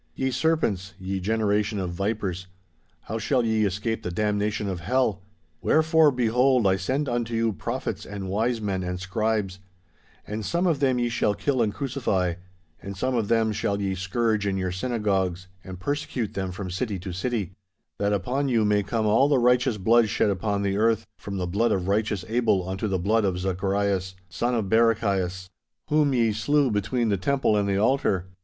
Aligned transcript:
'"Ye 0.15 0.31
serpents, 0.31 0.95
ye 0.97 1.19
generation 1.19 1.77
of 1.77 1.91
vipers, 1.91 2.47
how 3.01 3.19
shall 3.19 3.45
ye 3.45 3.65
escape 3.65 4.01
the 4.01 4.09
damnation 4.09 4.67
of 4.67 4.79
hell? 4.79 5.21
Wherefore 5.61 6.09
behold 6.09 6.65
I 6.65 6.75
send 6.75 7.07
unto 7.07 7.35
you 7.35 7.53
prophets 7.53 8.03
and 8.03 8.27
wise 8.27 8.59
men 8.59 8.81
and 8.81 8.99
scribes; 8.99 9.59
and 10.25 10.43
some 10.43 10.65
of 10.65 10.79
them 10.79 10.97
ye 10.97 11.07
shall 11.09 11.35
kill 11.35 11.61
and 11.61 11.71
crucify, 11.71 12.33
and 12.81 12.97
some 12.97 13.13
of 13.13 13.27
them 13.27 13.51
shall 13.51 13.79
ye 13.79 13.93
scourge 13.93 14.47
in 14.47 14.57
your 14.57 14.71
synagogues, 14.71 15.45
and 15.63 15.79
persecute 15.79 16.33
them 16.33 16.51
from 16.51 16.71
city 16.71 16.97
to 16.97 17.13
city—that 17.13 18.11
upon 18.11 18.49
you 18.49 18.65
may 18.65 18.81
come 18.81 19.05
all 19.05 19.29
the 19.29 19.37
righteous 19.37 19.77
blood 19.77 20.09
shed 20.09 20.31
upon 20.31 20.63
the 20.63 20.77
earth, 20.77 21.05
from 21.19 21.37
the 21.37 21.45
blood 21.45 21.71
of 21.71 21.87
righteous 21.87 22.25
Abel 22.27 22.67
unto 22.67 22.87
the 22.87 22.97
blood 22.97 23.23
of 23.23 23.37
Zacharias, 23.37 24.15
son 24.29 24.55
of 24.55 24.65
Barachias, 24.67 25.51
whom 25.89 26.11
ye 26.15 26.33
slew 26.33 26.71
between 26.71 27.09
the 27.09 27.17
temple 27.17 27.55
and 27.55 27.69
the 27.69 27.77
altar. 27.77 28.25